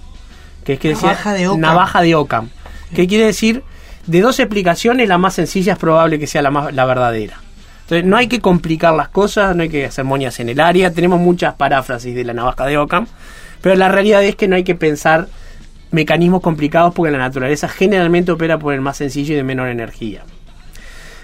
Que 0.64 0.74
es 0.74 0.80
que 0.80 0.94
navaja, 0.96 1.34
de 1.34 1.48
Ockham. 1.48 1.62
navaja 1.62 2.02
de. 2.02 2.26
Que 2.96 3.06
quiere 3.06 3.26
decir, 3.26 3.62
de 4.08 4.22
dos 4.22 4.40
explicaciones, 4.40 5.08
la 5.08 5.20
más 5.20 5.36
sencilla 5.36 5.74
es 5.74 5.78
probable 5.78 6.18
que 6.18 6.26
sea 6.26 6.42
la, 6.42 6.50
más, 6.50 6.74
la 6.74 6.86
verdadera. 6.86 7.40
Entonces, 7.84 8.04
no 8.04 8.18
hay 8.18 8.28
que 8.28 8.42
complicar 8.42 8.96
las 8.96 9.10
cosas, 9.10 9.56
no 9.56 9.62
hay 9.62 9.70
que 9.70 9.86
hacer 9.86 10.06
moñas 10.06 10.40
en 10.40 10.50
el 10.50 10.60
área. 10.60 10.92
Tenemos 10.92 11.20
muchas 11.20 11.54
paráfrasis 11.54 12.16
de 12.16 12.24
la 12.24 12.34
navaja 12.34 12.66
de 12.66 12.80
Ockham, 12.80 13.06
pero 13.62 13.76
la 13.76 13.90
realidad 13.90 14.24
es 14.24 14.36
que 14.36 14.48
no 14.48 14.56
hay 14.56 14.64
que 14.64 14.74
pensar 14.74 15.28
mecanismos 15.92 16.42
complicados 16.42 16.94
porque 16.94 17.12
la 17.12 17.18
naturaleza 17.18 17.68
generalmente 17.68 18.32
opera 18.32 18.60
por 18.60 18.74
el 18.74 18.82
más 18.82 18.98
sencillo 18.98 19.34
y 19.34 19.38
de 19.38 19.44
menor 19.44 19.70
energía. 19.70 20.24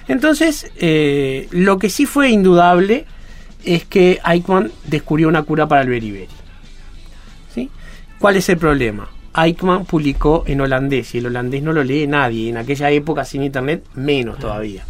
Entonces, 0.08 0.72
eh, 0.78 1.48
lo 1.52 1.78
que 1.78 1.90
sí 1.90 2.06
fue 2.06 2.30
indudable 2.30 3.06
es 3.64 3.86
que 3.86 4.20
Eichmann 4.26 4.72
descubrió 4.86 5.28
una 5.28 5.44
cura 5.44 5.68
para 5.68 5.82
el 5.82 5.90
beriberi. 5.90 6.28
¿Sí? 7.54 7.70
¿Cuál 8.20 8.38
es 8.38 8.50
el 8.50 8.58
problema? 8.58 9.10
Eichmann 9.36 9.86
publicó 9.86 10.44
en 10.46 10.62
holandés 10.62 11.16
y 11.16 11.20
el 11.20 11.28
holandés 11.28 11.64
no 11.64 11.74
lo 11.74 11.84
lee 11.84 12.08
nadie, 12.08 12.50
en 12.50 12.58
aquella 12.58 12.90
época 12.92 13.26
sin 13.26 13.44
internet 13.44 13.84
menos 13.96 14.38
todavía. 14.38 14.84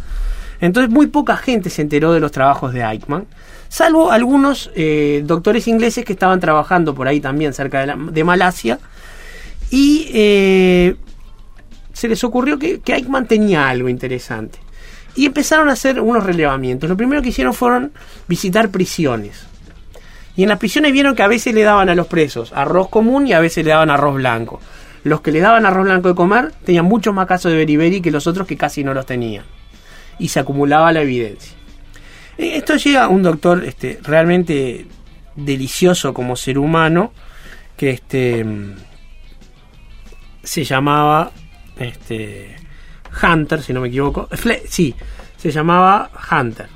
Entonces 0.60 0.90
muy 0.90 1.06
poca 1.06 1.36
gente 1.36 1.70
se 1.70 1.82
enteró 1.82 2.12
de 2.12 2.20
los 2.20 2.32
trabajos 2.32 2.72
de 2.72 2.82
Eichmann, 2.82 3.26
salvo 3.68 4.12
algunos 4.12 4.70
eh, 4.74 5.22
doctores 5.24 5.66
ingleses 5.68 6.04
que 6.04 6.12
estaban 6.12 6.40
trabajando 6.40 6.94
por 6.94 7.08
ahí 7.08 7.20
también 7.20 7.52
cerca 7.52 7.86
de, 7.86 8.24
Malasia 8.24 8.78
y 9.74 10.08
eh, 10.14 10.94
se 11.92 12.06
les 12.06 12.22
ocurrió 12.22 12.60
que, 12.60 12.78
que 12.78 12.94
Eichmann 12.94 13.26
tenía 13.26 13.68
algo 13.68 13.88
interesante 13.88 14.60
y 15.16 15.26
empezaron 15.26 15.68
a 15.68 15.72
hacer 15.72 15.98
unos 16.00 16.22
relevamientos. 16.22 16.88
Lo 16.88 16.96
primero 16.96 17.20
que 17.22 17.30
hicieron 17.30 17.54
fueron 17.54 17.90
visitar 18.28 18.70
prisiones. 18.70 19.46
Y 20.36 20.44
en 20.44 20.48
las 20.48 20.60
prisiones 20.60 20.92
vieron 20.92 21.16
que 21.16 21.24
a 21.24 21.26
veces 21.26 21.56
le 21.56 21.62
daban 21.62 21.88
a 21.88 21.96
los 21.96 22.06
presos 22.06 22.52
arroz 22.52 22.88
común 22.88 23.26
y 23.26 23.32
a 23.32 23.40
veces 23.40 23.64
le 23.64 23.72
daban 23.72 23.90
arroz 23.90 24.14
blanco. 24.14 24.60
Los 25.02 25.22
que 25.22 25.32
le 25.32 25.40
daban 25.40 25.66
arroz 25.66 25.86
blanco 25.86 26.08
de 26.08 26.14
comer 26.14 26.52
tenían 26.64 26.84
muchos 26.84 27.12
más 27.12 27.26
casos 27.26 27.50
de 27.50 27.58
beriberi 27.58 28.00
que 28.00 28.12
los 28.12 28.28
otros 28.28 28.46
que 28.46 28.56
casi 28.56 28.84
no 28.84 28.94
los 28.94 29.06
tenían. 29.06 29.44
Y 30.20 30.28
se 30.28 30.38
acumulaba 30.38 30.92
la 30.92 31.02
evidencia. 31.02 31.52
Eh, 32.38 32.52
esto 32.54 32.76
llega 32.76 33.02
a 33.02 33.08
un 33.08 33.24
doctor 33.24 33.64
este, 33.64 33.98
realmente 34.04 34.86
delicioso 35.34 36.14
como 36.14 36.36
ser 36.36 36.58
humano 36.58 37.10
que 37.76 37.90
este 37.90 38.46
se 40.44 40.64
llamaba 40.64 41.32
este 41.78 42.56
Hunter, 43.22 43.62
si 43.62 43.72
no 43.72 43.80
me 43.80 43.88
equivoco. 43.88 44.28
sí, 44.68 44.94
se 45.36 45.50
llamaba 45.50 46.10
Hunter. 46.30 46.68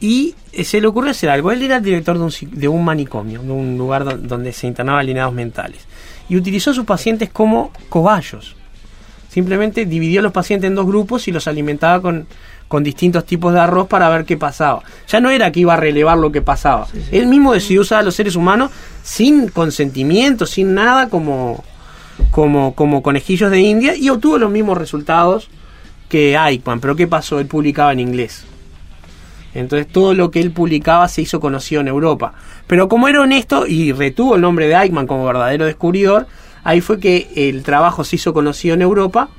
Y 0.00 0.34
eh, 0.52 0.64
se 0.64 0.80
le 0.80 0.86
ocurrió 0.86 1.10
hacer 1.10 1.30
algo. 1.30 1.52
Él 1.52 1.62
era 1.62 1.76
el 1.76 1.82
director 1.82 2.16
de 2.16 2.24
un, 2.24 2.32
de 2.52 2.68
un 2.68 2.84
manicomio, 2.84 3.42
de 3.42 3.52
un 3.52 3.76
lugar 3.76 4.26
donde 4.26 4.52
se 4.52 4.66
internaban 4.66 5.00
alineados 5.00 5.34
mentales. 5.34 5.86
Y 6.28 6.36
utilizó 6.36 6.70
a 6.70 6.74
sus 6.74 6.84
pacientes 6.86 7.28
como 7.30 7.70
cobayos. 7.88 8.56
Simplemente 9.28 9.84
dividió 9.86 10.20
a 10.20 10.22
los 10.22 10.32
pacientes 10.32 10.68
en 10.68 10.74
dos 10.74 10.86
grupos 10.86 11.28
y 11.28 11.32
los 11.32 11.46
alimentaba 11.46 12.00
con, 12.00 12.26
con 12.66 12.82
distintos 12.82 13.24
tipos 13.24 13.52
de 13.52 13.60
arroz 13.60 13.86
para 13.88 14.08
ver 14.08 14.24
qué 14.24 14.36
pasaba. 14.36 14.82
Ya 15.06 15.20
no 15.20 15.30
era 15.30 15.52
que 15.52 15.60
iba 15.60 15.74
a 15.74 15.76
relevar 15.76 16.18
lo 16.18 16.32
que 16.32 16.42
pasaba. 16.42 16.86
Él 17.12 17.26
mismo 17.26 17.52
decidió 17.52 17.82
usar 17.82 18.00
a 18.00 18.02
los 18.02 18.14
seres 18.14 18.36
humanos 18.36 18.70
sin 19.02 19.48
consentimiento, 19.48 20.46
sin 20.46 20.74
nada 20.74 21.08
como, 21.08 21.62
como, 22.30 22.74
como 22.74 23.02
conejillos 23.02 23.50
de 23.50 23.60
India 23.60 23.96
y 23.96 24.08
obtuvo 24.08 24.38
los 24.38 24.50
mismos 24.50 24.78
resultados 24.78 25.48
que 26.08 26.36
Eichmann. 26.36 26.80
Pero 26.80 26.96
¿qué 26.96 27.06
pasó? 27.06 27.40
Él 27.40 27.46
publicaba 27.46 27.92
en 27.92 28.00
inglés. 28.00 28.44
Entonces 29.54 29.88
todo 29.88 30.14
lo 30.14 30.30
que 30.30 30.40
él 30.40 30.52
publicaba 30.52 31.08
se 31.08 31.22
hizo 31.22 31.40
conocido 31.40 31.80
en 31.80 31.88
Europa. 31.88 32.34
Pero 32.66 32.88
como 32.88 33.08
era 33.08 33.20
honesto 33.20 33.66
y 33.66 33.92
retuvo 33.92 34.36
el 34.36 34.42
nombre 34.42 34.68
de 34.68 34.74
Eichmann 34.74 35.06
como 35.06 35.24
verdadero 35.24 35.64
descubridor, 35.64 36.26
ahí 36.62 36.80
fue 36.80 37.00
que 37.00 37.30
el 37.34 37.62
trabajo 37.62 38.04
se 38.04 38.16
hizo 38.16 38.32
conocido 38.32 38.74
en 38.74 38.82
Europa 38.82 39.30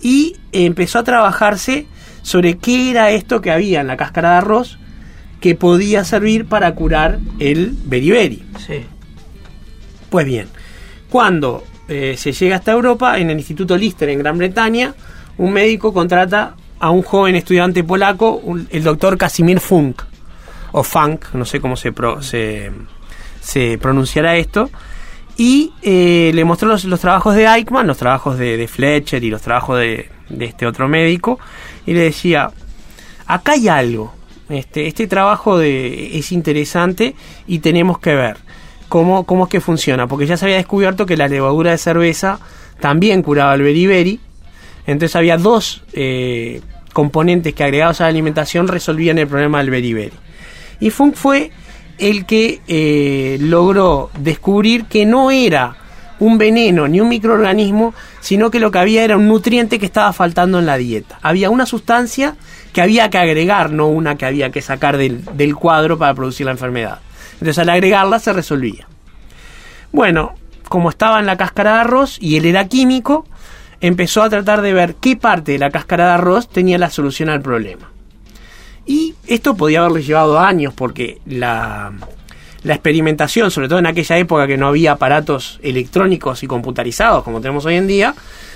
y 0.00 0.36
empezó 0.52 0.98
a 0.98 1.04
trabajarse 1.04 1.86
sobre 2.22 2.58
qué 2.58 2.90
era 2.90 3.10
esto 3.10 3.40
que 3.40 3.52
había 3.52 3.80
en 3.80 3.86
la 3.86 3.96
cáscara 3.96 4.30
de 4.30 4.36
arroz 4.38 4.78
que 5.40 5.54
podía 5.54 6.04
servir 6.04 6.46
para 6.46 6.74
curar 6.74 7.20
el 7.38 7.76
beriberi. 7.84 8.44
Sí. 8.66 8.84
Pues 10.10 10.26
bien, 10.26 10.48
cuando 11.08 11.62
eh, 11.88 12.16
se 12.16 12.32
llega 12.32 12.56
hasta 12.56 12.72
Europa, 12.72 13.18
en 13.18 13.30
el 13.30 13.38
Instituto 13.38 13.76
Lister 13.76 14.08
en 14.08 14.18
Gran 14.18 14.38
Bretaña, 14.38 14.94
un 15.38 15.52
médico 15.52 15.92
contrata 15.92 16.54
a 16.80 16.90
un 16.90 17.02
joven 17.02 17.36
estudiante 17.36 17.84
polaco, 17.84 18.42
el 18.70 18.82
doctor 18.82 19.16
Casimir 19.16 19.60
Funk, 19.60 20.02
o 20.72 20.82
Funk, 20.82 21.32
no 21.34 21.44
sé 21.44 21.60
cómo 21.60 21.76
se, 21.76 21.92
pronunciará 23.78 24.36
esto, 24.36 24.70
y 25.36 25.72
eh, 25.82 26.32
le 26.34 26.44
mostró 26.44 26.68
los, 26.68 27.00
trabajos 27.00 27.34
de 27.36 27.46
Eichmann, 27.46 27.86
los 27.86 27.98
trabajos 27.98 28.36
de, 28.36 28.66
Fletcher 28.66 29.22
y 29.22 29.30
los 29.30 29.42
trabajos 29.42 29.78
de, 29.78 30.10
este 30.40 30.66
otro 30.66 30.88
médico, 30.88 31.38
y 31.86 31.92
le 31.92 32.00
decía, 32.00 32.50
acá 33.26 33.52
hay 33.52 33.68
algo, 33.68 34.12
este, 34.48 34.86
este 34.86 35.06
trabajo 35.06 35.60
es 35.60 36.32
interesante 36.32 37.14
y 37.46 37.58
tenemos 37.60 37.98
que 37.98 38.14
ver 38.14 38.45
cómo, 38.88 39.24
cómo 39.24 39.44
es 39.44 39.50
que 39.50 39.60
funciona, 39.60 40.06
porque 40.06 40.26
ya 40.26 40.36
se 40.36 40.44
había 40.46 40.56
descubierto 40.56 41.06
que 41.06 41.16
la 41.16 41.28
levadura 41.28 41.70
de 41.70 41.78
cerveza 41.78 42.38
también 42.80 43.22
curaba 43.22 43.54
el 43.54 43.62
beriberi, 43.62 44.20
entonces 44.86 45.16
había 45.16 45.36
dos 45.36 45.82
eh, 45.92 46.60
componentes 46.92 47.54
que 47.54 47.64
agregados 47.64 48.00
a 48.00 48.04
la 48.04 48.10
alimentación 48.10 48.68
resolvían 48.68 49.18
el 49.18 49.26
problema 49.26 49.58
del 49.58 49.70
beriberi. 49.70 50.12
Y 50.80 50.90
Funk 50.90 51.14
fue 51.14 51.50
el 51.98 52.26
que 52.26 52.60
eh, 52.68 53.38
logró 53.40 54.10
descubrir 54.18 54.84
que 54.84 55.06
no 55.06 55.30
era 55.30 55.76
un 56.18 56.38
veneno 56.38 56.88
ni 56.88 57.00
un 57.00 57.08
microorganismo, 57.08 57.94
sino 58.20 58.50
que 58.50 58.60
lo 58.60 58.70
que 58.70 58.78
había 58.78 59.04
era 59.04 59.16
un 59.16 59.28
nutriente 59.28 59.78
que 59.78 59.86
estaba 59.86 60.12
faltando 60.12 60.58
en 60.58 60.66
la 60.66 60.76
dieta. 60.76 61.18
Había 61.22 61.50
una 61.50 61.66
sustancia 61.66 62.36
que 62.72 62.80
había 62.80 63.10
que 63.10 63.18
agregar, 63.18 63.70
no 63.70 63.88
una 63.88 64.16
que 64.16 64.26
había 64.26 64.50
que 64.50 64.62
sacar 64.62 64.96
del, 64.96 65.24
del 65.36 65.54
cuadro 65.54 65.98
para 65.98 66.14
producir 66.14 66.46
la 66.46 66.52
enfermedad. 66.52 67.00
Entonces 67.40 67.58
al 67.58 67.68
agregarla 67.68 68.18
se 68.18 68.32
resolvía. 68.32 68.86
Bueno, 69.92 70.34
como 70.68 70.90
estaba 70.90 71.20
en 71.20 71.26
la 71.26 71.36
cáscara 71.36 71.74
de 71.74 71.80
arroz 71.80 72.18
y 72.20 72.36
él 72.36 72.44
era 72.44 72.68
químico, 72.68 73.26
empezó 73.80 74.22
a 74.22 74.30
tratar 74.30 74.62
de 74.62 74.72
ver 74.72 74.96
qué 74.96 75.16
parte 75.16 75.52
de 75.52 75.58
la 75.58 75.70
cáscara 75.70 76.06
de 76.06 76.12
arroz 76.12 76.48
tenía 76.48 76.78
la 76.78 76.90
solución 76.90 77.28
al 77.28 77.42
problema. 77.42 77.90
Y 78.86 79.14
esto 79.26 79.56
podía 79.56 79.80
haberle 79.80 80.02
llevado 80.02 80.38
años 80.38 80.72
porque 80.74 81.20
la, 81.26 81.92
la 82.62 82.74
experimentación, 82.74 83.50
sobre 83.50 83.68
todo 83.68 83.78
en 83.78 83.86
aquella 83.86 84.16
época 84.18 84.46
que 84.46 84.56
no 84.56 84.68
había 84.68 84.92
aparatos 84.92 85.58
electrónicos 85.62 86.42
y 86.42 86.46
computarizados 86.46 87.24
como 87.24 87.40
tenemos 87.40 87.64
hoy 87.64 87.76
en 87.76 87.86
día, 87.86 88.14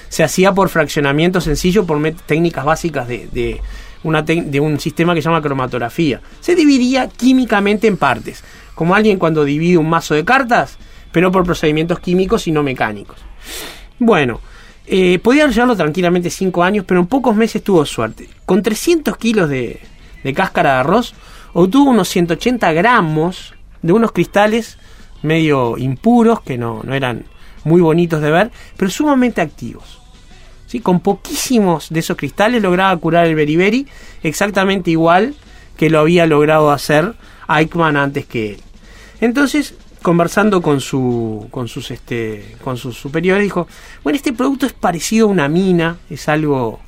se 0.08 0.24
hacía 0.24 0.52
por 0.52 0.68
fraccionamiento 0.68 1.40
sencillo, 1.40 1.86
por 1.86 1.98
técnicas 2.26 2.64
básicas 2.64 3.06
de, 3.06 3.28
de, 3.32 3.60
una 4.02 4.22
de 4.22 4.60
un 4.60 4.80
sistema 4.80 5.14
que 5.14 5.22
se 5.22 5.28
llama 5.28 5.42
cromatografía. 5.42 6.20
Se 6.40 6.54
dividía 6.54 7.08
químicamente 7.08 7.86
en 7.86 7.96
partes, 7.96 8.42
como 8.74 8.94
alguien 8.94 9.18
cuando 9.18 9.44
divide 9.44 9.78
un 9.78 9.88
mazo 9.88 10.14
de 10.14 10.24
cartas, 10.24 10.78
pero 11.12 11.30
por 11.30 11.44
procedimientos 11.44 12.00
químicos 12.00 12.46
y 12.46 12.52
no 12.52 12.62
mecánicos. 12.62 13.18
Bueno, 13.98 14.40
eh, 14.86 15.18
podía 15.18 15.46
llevarlo 15.46 15.76
tranquilamente 15.76 16.30
5 16.30 16.62
años, 16.64 16.84
pero 16.86 17.00
en 17.00 17.06
pocos 17.06 17.36
meses 17.36 17.62
tuvo 17.62 17.84
suerte. 17.84 18.28
Con 18.46 18.62
300 18.62 19.16
kilos 19.16 19.48
de, 19.48 19.80
cáscara 20.34 20.74
de 20.74 20.80
arroz, 20.80 21.14
obtuvo 21.52 21.90
unos 21.90 22.08
180 22.08 22.72
gramos 22.72 23.54
de 23.82 23.92
unos 23.92 24.12
cristales 24.12 24.78
medio 25.22 25.76
impuros, 25.78 26.40
que 26.40 26.58
no, 26.58 26.82
eran 26.90 27.24
muy 27.64 27.80
bonitos 27.80 28.20
de 28.22 28.30
ver, 28.30 28.50
pero 28.76 28.90
sumamente 28.90 29.40
activos. 29.40 30.00
¿Sí? 30.70 30.78
Con 30.78 31.00
poquísimos 31.00 31.88
de 31.90 31.98
esos 31.98 32.16
cristales 32.16 32.62
lograba 32.62 32.96
curar 32.96 33.26
el 33.26 33.34
beriberi 33.34 33.88
exactamente 34.22 34.92
igual 34.92 35.34
que 35.76 35.90
lo 35.90 35.98
había 35.98 36.26
logrado 36.26 36.70
hacer 36.70 37.14
Eichmann 37.48 37.96
antes 37.96 38.24
que 38.24 38.52
él. 38.52 38.60
Entonces 39.20 39.74
conversando 40.00 40.62
con 40.62 40.80
su 40.80 41.48
con 41.50 41.66
sus 41.66 41.90
este 41.90 42.54
con 42.62 42.76
sus 42.76 42.96
superiores 42.96 43.42
dijo 43.42 43.66
bueno 44.04 44.16
este 44.16 44.32
producto 44.32 44.64
es 44.64 44.72
parecido 44.72 45.26
a 45.26 45.30
una 45.30 45.48
mina 45.48 45.98
es 46.08 46.28
algo 46.28 46.78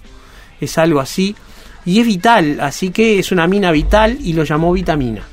es 0.60 0.78
algo 0.78 1.00
así 1.00 1.34
y 1.84 1.98
es 1.98 2.06
vital 2.06 2.60
así 2.60 2.90
que 2.90 3.18
es 3.18 3.32
una 3.32 3.46
mina 3.48 3.72
vital 3.72 4.16
y 4.22 4.32
lo 4.32 4.44
llamó 4.44 4.72
vitamina 4.72 5.24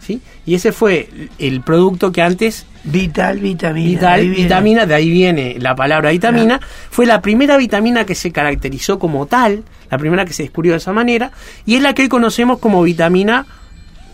¿sí? 0.00 0.20
y 0.44 0.54
ese 0.54 0.72
fue 0.72 1.28
el 1.38 1.60
producto 1.60 2.10
que 2.10 2.22
antes 2.22 2.66
vital 2.86 3.40
vitamina 3.40 3.90
vital 3.90 4.28
vitamina 4.28 4.86
de 4.86 4.94
ahí 4.94 5.10
viene 5.10 5.56
la 5.58 5.74
palabra 5.74 6.10
vitamina 6.10 6.60
fue 6.90 7.04
la 7.04 7.20
primera 7.20 7.56
vitamina 7.56 8.06
que 8.06 8.14
se 8.14 8.30
caracterizó 8.30 8.98
como 8.98 9.26
tal 9.26 9.64
la 9.90 9.98
primera 9.98 10.24
que 10.24 10.32
se 10.32 10.44
descubrió 10.44 10.72
de 10.72 10.78
esa 10.78 10.92
manera 10.92 11.32
y 11.64 11.74
es 11.74 11.82
la 11.82 11.94
que 11.94 12.02
hoy 12.02 12.08
conocemos 12.08 12.58
como 12.58 12.82
vitamina 12.82 13.44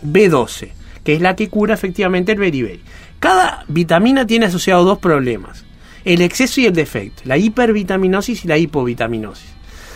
B12 0.03 0.83
que 1.03 1.13
es 1.13 1.21
la 1.21 1.35
que 1.35 1.49
cura 1.49 1.73
efectivamente 1.73 2.31
el 2.31 2.39
beriberi. 2.39 2.81
Cada 3.19 3.65
vitamina 3.67 4.25
tiene 4.25 4.47
asociado 4.47 4.83
dos 4.83 4.99
problemas, 4.99 5.63
el 6.05 6.21
exceso 6.21 6.61
y 6.61 6.65
el 6.65 6.73
defecto, 6.73 7.23
la 7.25 7.37
hipervitaminosis 7.37 8.45
y 8.45 8.47
la 8.47 8.57
hipovitaminosis. 8.57 9.47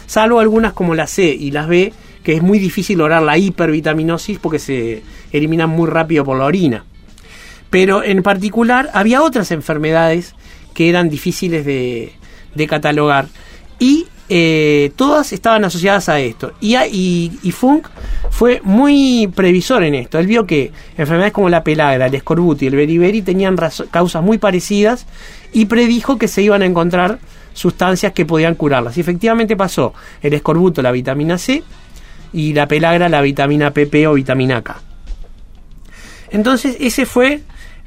Salvo 0.06 0.40
algunas 0.40 0.74
como 0.74 0.96
la 0.96 1.08
C 1.08 1.26
y 1.26 1.52
las 1.52 1.68
B, 1.68 1.92
que 2.24 2.34
es 2.34 2.42
muy 2.42 2.60
difícil 2.60 2.98
lograr 2.98 3.24
la 3.24 3.38
hipervitaminosis 3.38 4.40
porque 4.40 4.60
se 4.60 5.04
eliminan 5.32 5.70
muy 5.70 5.90
rápido 5.90 6.24
por 6.24 6.38
la 6.38 6.46
orina. 6.46 6.86
Pero 7.70 8.04
en 8.04 8.24
particular 8.24 8.90
había 8.94 9.22
otras 9.22 9.52
enfermedades 9.52 10.36
que 10.74 10.90
eran 10.90 11.10
difíciles 11.10 11.66
de, 11.66 12.14
catalogar 12.68 13.28
y 13.78 14.08
eh, 14.30 14.92
todas 14.96 15.32
estaban 15.32 15.64
asociadas 15.64 16.10
a 16.10 16.20
esto. 16.20 16.54
Y, 16.60 16.76
y, 17.42 17.52
Funk 17.52 17.88
fue 18.32 18.62
muy 18.64 19.32
previsor 19.36 19.84
en 19.84 19.96
esto. 19.96 20.18
Él 20.18 20.28
vio 20.28 20.46
que 20.46 20.72
enfermedades 20.98 21.34
como 21.34 21.50
la 21.50 21.64
pelagra, 21.64 22.08
el 22.08 22.16
escorbuto 22.16 22.66
y 22.66 22.68
el 22.68 22.76
beriberi 22.76 23.22
tenían 23.22 23.56
causas 23.92 24.24
muy 24.24 24.38
parecidas 24.38 25.06
y 25.54 25.66
predijo 25.66 26.18
que 26.18 26.28
se 26.28 26.42
iban 26.42 26.62
a 26.62 26.66
encontrar 26.66 27.20
sustancias 27.54 28.14
que 28.14 28.26
podían 28.26 28.56
curarlas. 28.56 28.98
Y 28.98 29.02
efectivamente 29.02 29.56
pasó. 29.56 29.94
El 30.22 30.34
escorbuto, 30.34 30.82
la 30.82 30.92
vitamina 30.92 31.38
C, 31.38 31.64
y 32.34 32.54
la 32.54 32.68
pelagra, 32.68 33.10
la 33.10 33.22
vitamina 33.22 33.72
PP 33.72 34.08
o 34.08 34.14
vitamina 34.14 34.62
K. 34.62 34.80
Entonces, 36.30 36.78
ese 36.80 37.06
fue 37.06 37.42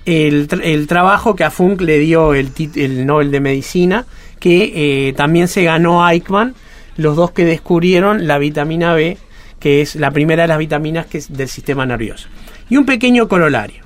el, 0.06 0.48
el 0.62 0.86
trabajo 0.86 1.36
que 1.36 1.44
a 1.44 1.50
Funk 1.50 1.80
le 1.82 1.98
dio 1.98 2.34
el, 2.34 2.52
el 2.76 3.06
Nobel 3.06 3.30
de 3.30 3.40
Medicina 3.40 4.06
que 4.40 5.08
eh, 5.08 5.12
también 5.12 5.46
se 5.46 5.62
ganó 5.62 6.08
Eichmann, 6.08 6.54
los 6.96 7.14
dos 7.14 7.30
que 7.30 7.44
descubrieron 7.44 8.26
la 8.26 8.38
vitamina 8.38 8.94
B, 8.94 9.18
que 9.60 9.82
es 9.82 9.94
la 9.94 10.10
primera 10.10 10.42
de 10.42 10.48
las 10.48 10.58
vitaminas 10.58 11.06
que 11.06 11.18
es 11.18 11.32
del 11.32 11.48
sistema 11.48 11.86
nervioso. 11.86 12.28
Y 12.68 12.76
un 12.76 12.86
pequeño 12.86 13.28
corolario. 13.28 13.84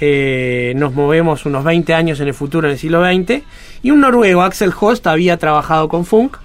Eh, 0.00 0.74
nos 0.76 0.94
movemos 0.94 1.44
unos 1.44 1.64
20 1.64 1.92
años 1.92 2.20
en 2.20 2.28
el 2.28 2.34
futuro, 2.34 2.68
en 2.68 2.74
el 2.74 2.78
siglo 2.78 3.04
XX, 3.04 3.42
y 3.82 3.90
un 3.90 4.00
noruego, 4.00 4.42
Axel 4.42 4.72
Host, 4.78 5.08
había 5.08 5.36
trabajado 5.36 5.88
con 5.88 6.04
Funk 6.04 6.36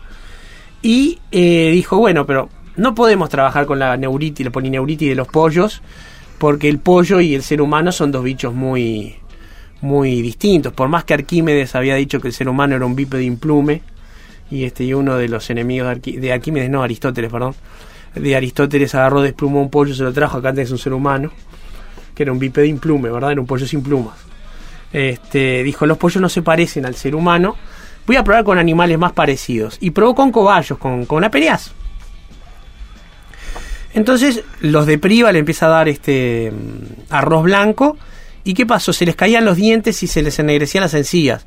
y 0.82 1.20
eh, 1.32 1.70
dijo, 1.72 1.98
bueno, 1.98 2.26
pero 2.26 2.50
no 2.76 2.96
podemos 2.96 3.30
trabajar 3.30 3.68
con 3.68 3.78
la 3.78 3.96
neuritis, 3.96 4.44
la 4.44 4.52
polineuritis 4.52 5.10
de 5.10 5.16
los 5.16 5.28
pollos, 5.28 5.84
porque 6.44 6.68
el 6.68 6.80
pollo 6.80 7.22
y 7.22 7.36
el 7.36 7.42
ser 7.42 7.62
humano 7.62 7.94
son 7.94 8.12
dos 8.12 8.22
bichos 8.22 8.54
muy, 8.54 9.16
muy 9.80 10.22
distintos. 10.22 10.74
Por 10.74 10.90
más 10.90 11.06
que 11.06 11.14
Arquímedes 11.14 11.74
había 11.74 11.96
dicho 11.96 12.20
que 12.20 12.28
el 12.28 12.34
ser 12.34 12.50
humano 12.50 12.76
era 12.76 12.86
un 12.86 12.98
bípedo 12.98 13.22
implume, 13.22 13.82
y 14.52 14.66
este 14.66 14.84
y 14.84 14.94
uno 14.94 15.16
de 15.16 15.30
los 15.30 15.50
enemigos 15.50 16.02
de, 16.02 16.34
Arquímedes, 16.34 16.70
no, 16.70 16.84
Aristóteles, 16.84 17.32
perdón, 17.32 17.56
de 18.14 18.36
Aristóteles 18.36 18.94
agarró, 18.94 19.22
desplumó 19.22 19.62
un 19.62 19.70
pollo, 19.70 19.96
se 19.96 20.04
lo 20.04 20.12
trajo, 20.12 20.40
acá 20.40 20.50
antes 20.50 20.70
un 20.70 20.78
ser 20.78 20.92
humano. 20.92 21.32
que 22.14 22.24
era 22.24 22.34
un 22.34 22.40
bípedo 22.40 22.66
implume, 22.66 23.10
¿verdad? 23.10 23.32
Era 23.32 23.40
un 23.40 23.48
pollo 23.48 23.66
sin 23.66 23.82
plumas. 23.82 24.18
Este, 24.92 25.64
dijo, 25.64 25.86
los 25.86 25.98
pollos 25.98 26.22
no 26.22 26.28
se 26.28 26.42
parecen 26.42 26.86
al 26.86 26.96
ser 26.96 27.16
humano, 27.16 27.56
voy 28.06 28.18
a 28.18 28.24
probar 28.26 28.44
con 28.44 28.58
animales 28.58 29.00
más 29.00 29.14
parecidos. 29.14 29.78
Y 29.80 29.92
probó 29.92 30.14
con 30.14 30.30
cobayos, 30.34 30.78
con, 30.78 31.06
con 31.06 31.24
aperias. 31.24 31.74
Entonces 33.94 34.42
los 34.62 34.86
de 34.88 34.98
Priva 34.98 35.32
le 35.32 35.40
empieza 35.40 35.68
a 35.68 35.70
dar 35.70 35.90
este 35.90 36.52
mm, 36.52 37.14
arroz 37.14 37.44
blanco. 37.44 37.98
¿Y 38.44 38.54
qué 38.54 38.66
pasó? 38.66 38.92
Se 38.92 39.06
les 39.06 39.16
caían 39.16 39.46
los 39.46 39.58
dientes 39.58 40.04
y 40.04 40.08
se 40.08 40.22
les 40.22 40.38
ennegrecían 40.40 40.82
las 40.82 40.94
encías. 40.94 41.46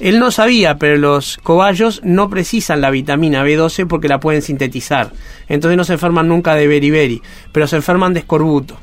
Él 0.00 0.18
no 0.18 0.30
sabía, 0.30 0.78
pero 0.78 0.96
los 0.96 1.38
cobayos 1.38 2.00
no 2.02 2.28
precisan 2.28 2.80
la 2.80 2.90
vitamina 2.90 3.44
B12 3.44 3.86
porque 3.86 4.08
la 4.08 4.18
pueden 4.18 4.42
sintetizar. 4.42 5.12
Entonces 5.48 5.76
no 5.76 5.84
se 5.84 5.92
enferman 5.92 6.28
nunca 6.28 6.54
de 6.54 6.66
beriberi, 6.66 7.22
pero 7.52 7.68
se 7.68 7.76
enferman 7.76 8.12
de 8.12 8.20
escorbuto. 8.20 8.76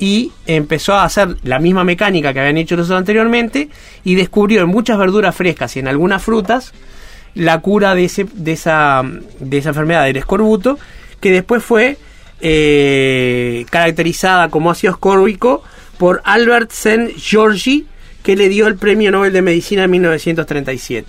Y 0.00 0.32
empezó 0.46 0.94
a 0.94 1.04
hacer 1.04 1.36
la 1.44 1.60
misma 1.60 1.84
mecánica 1.84 2.32
que 2.32 2.40
habían 2.40 2.56
hecho 2.56 2.74
los 2.74 2.90
anteriormente 2.90 3.68
y 4.02 4.16
descubrió 4.16 4.62
en 4.62 4.68
muchas 4.68 4.98
verduras 4.98 5.36
frescas 5.36 5.76
y 5.76 5.78
en 5.78 5.86
algunas 5.86 6.20
frutas 6.22 6.72
la 7.34 7.60
cura 7.60 7.94
de, 7.94 8.06
ese, 8.06 8.26
de, 8.32 8.52
esa, 8.52 9.02
de 9.38 9.58
esa 9.58 9.68
enfermedad 9.68 10.04
del 10.04 10.16
escorbuto, 10.16 10.78
que 11.22 11.30
después 11.30 11.62
fue 11.62 11.96
eh, 12.40 13.64
caracterizada 13.70 14.50
como 14.50 14.70
ácido 14.70 14.92
escórbico 14.92 15.62
por 15.96 16.20
Albert 16.24 16.72
Saint 16.72 17.16
Georgi 17.16 17.86
que 18.22 18.36
le 18.36 18.48
dio 18.48 18.66
el 18.66 18.76
Premio 18.76 19.10
Nobel 19.10 19.32
de 19.32 19.40
Medicina 19.40 19.84
en 19.84 19.90
1937. 19.92 21.06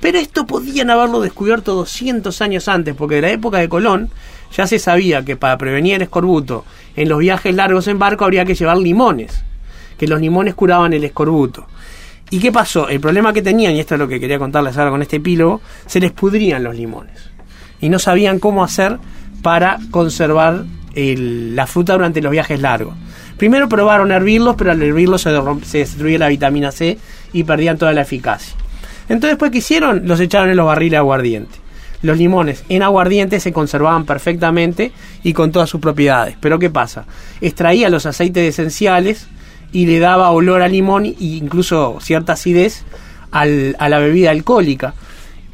Pero 0.00 0.18
esto 0.18 0.46
podían 0.46 0.90
haberlo 0.90 1.20
descubierto 1.20 1.74
200 1.74 2.40
años 2.40 2.68
antes, 2.68 2.94
porque 2.94 3.16
de 3.16 3.22
la 3.22 3.30
época 3.30 3.58
de 3.58 3.68
Colón 3.68 4.10
ya 4.56 4.66
se 4.66 4.78
sabía 4.78 5.24
que 5.24 5.36
para 5.36 5.58
prevenir 5.58 5.94
el 5.94 6.02
escorbuto 6.02 6.64
en 6.94 7.08
los 7.08 7.18
viajes 7.18 7.54
largos 7.54 7.88
en 7.88 7.98
barco 7.98 8.24
habría 8.24 8.44
que 8.44 8.54
llevar 8.54 8.78
limones, 8.78 9.42
que 9.98 10.06
los 10.06 10.20
limones 10.20 10.54
curaban 10.54 10.92
el 10.92 11.02
escorbuto. 11.02 11.66
¿Y 12.30 12.38
qué 12.38 12.52
pasó? 12.52 12.88
El 12.88 13.00
problema 13.00 13.32
que 13.32 13.42
tenían, 13.42 13.74
y 13.74 13.80
esto 13.80 13.94
es 13.94 14.00
lo 14.00 14.06
que 14.06 14.20
quería 14.20 14.38
contarles 14.38 14.76
ahora 14.76 14.90
con 14.90 15.02
este 15.02 15.16
epílogo, 15.16 15.60
se 15.86 15.98
les 15.98 16.12
pudrían 16.12 16.62
los 16.62 16.76
limones. 16.76 17.30
Y 17.80 17.88
no 17.88 17.98
sabían 17.98 18.38
cómo 18.38 18.62
hacer 18.62 18.98
para 19.42 19.78
conservar 19.90 20.64
la 20.94 21.66
fruta 21.66 21.92
durante 21.92 22.22
los 22.22 22.32
viajes 22.32 22.60
largos. 22.60 22.94
Primero 23.36 23.68
probaron 23.68 24.12
hervirlos, 24.12 24.56
pero 24.56 24.72
al 24.72 24.82
hervirlos 24.82 25.22
se, 25.22 25.30
se 25.64 25.78
destruía 25.78 26.18
la 26.18 26.28
vitamina 26.28 26.72
C 26.72 26.98
y 27.32 27.44
perdían 27.44 27.76
toda 27.76 27.92
la 27.92 28.00
eficacia. 28.00 28.54
Entonces, 29.08 29.32
después 29.32 29.50
que 29.52 29.58
hicieron, 29.58 30.08
los 30.08 30.20
echaron 30.20 30.50
en 30.50 30.56
los 30.56 30.66
barriles 30.66 30.92
de 30.92 30.96
aguardiente. 30.96 31.54
Los 32.02 32.18
limones 32.18 32.64
en 32.68 32.82
aguardiente 32.82 33.40
se 33.40 33.52
conservaban 33.52 34.04
perfectamente 34.04 34.92
y 35.22 35.32
con 35.32 35.52
todas 35.52 35.68
sus 35.68 35.80
propiedades. 35.80 36.36
Pero 36.40 36.58
¿qué 36.58 36.70
pasa? 36.70 37.04
Extraía 37.40 37.88
los 37.88 38.06
aceites 38.06 38.48
esenciales 38.48 39.26
y 39.72 39.86
le 39.86 39.98
daba 39.98 40.30
olor 40.30 40.62
a 40.62 40.68
limón 40.68 41.04
e 41.04 41.16
incluso 41.18 41.98
cierta 42.00 42.34
acidez 42.34 42.84
a 43.30 43.44
la 43.46 43.98
bebida 43.98 44.30
alcohólica. 44.30 44.94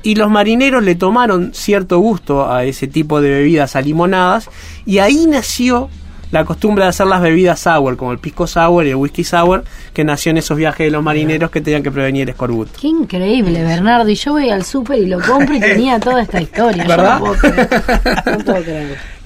Y 0.02 0.14
los 0.16 0.30
marineros 0.30 0.82
le 0.82 0.94
tomaron 0.94 1.52
cierto 1.54 1.98
gusto 1.98 2.50
a 2.50 2.64
ese 2.64 2.88
tipo 2.88 3.20
de 3.20 3.30
bebidas 3.30 3.76
alimonadas 3.76 4.48
y 4.84 4.98
ahí 4.98 5.26
nació 5.26 5.88
la 6.32 6.46
costumbre 6.46 6.84
de 6.84 6.88
hacer 6.88 7.06
las 7.06 7.20
bebidas 7.20 7.60
sour, 7.60 7.96
como 7.96 8.10
el 8.10 8.18
pisco 8.18 8.46
sour 8.46 8.86
y 8.86 8.90
el 8.90 8.96
whisky 8.96 9.22
sour, 9.22 9.64
que 9.92 10.02
nació 10.02 10.30
en 10.30 10.38
esos 10.38 10.56
viajes 10.56 10.86
de 10.86 10.90
los 10.90 11.02
marineros 11.02 11.50
que 11.50 11.60
tenían 11.60 11.82
que 11.82 11.90
prevenir 11.90 12.28
escorbuto. 12.30 12.72
Qué 12.80 12.88
increíble, 12.88 13.62
Bernardo. 13.62 14.08
Y 14.08 14.14
yo 14.14 14.32
voy 14.32 14.48
al 14.48 14.64
súper 14.64 14.98
y 14.98 15.06
lo 15.06 15.20
compro 15.20 15.54
y 15.54 15.60
tenía 15.60 16.00
toda 16.00 16.22
esta 16.22 16.40
historia. 16.40 16.84
¿Verdad? 16.84 17.20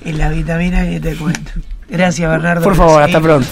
En 0.04 0.18
la 0.18 0.30
vitamina 0.30 0.85
que 0.85 1.00
te 1.00 1.14
cuento. 1.14 1.52
Gracias, 1.88 2.28
Bernardo. 2.28 2.64
Por 2.64 2.75
favor, 2.75 3.02
hasta 3.02 3.21
pronto. 3.21 3.49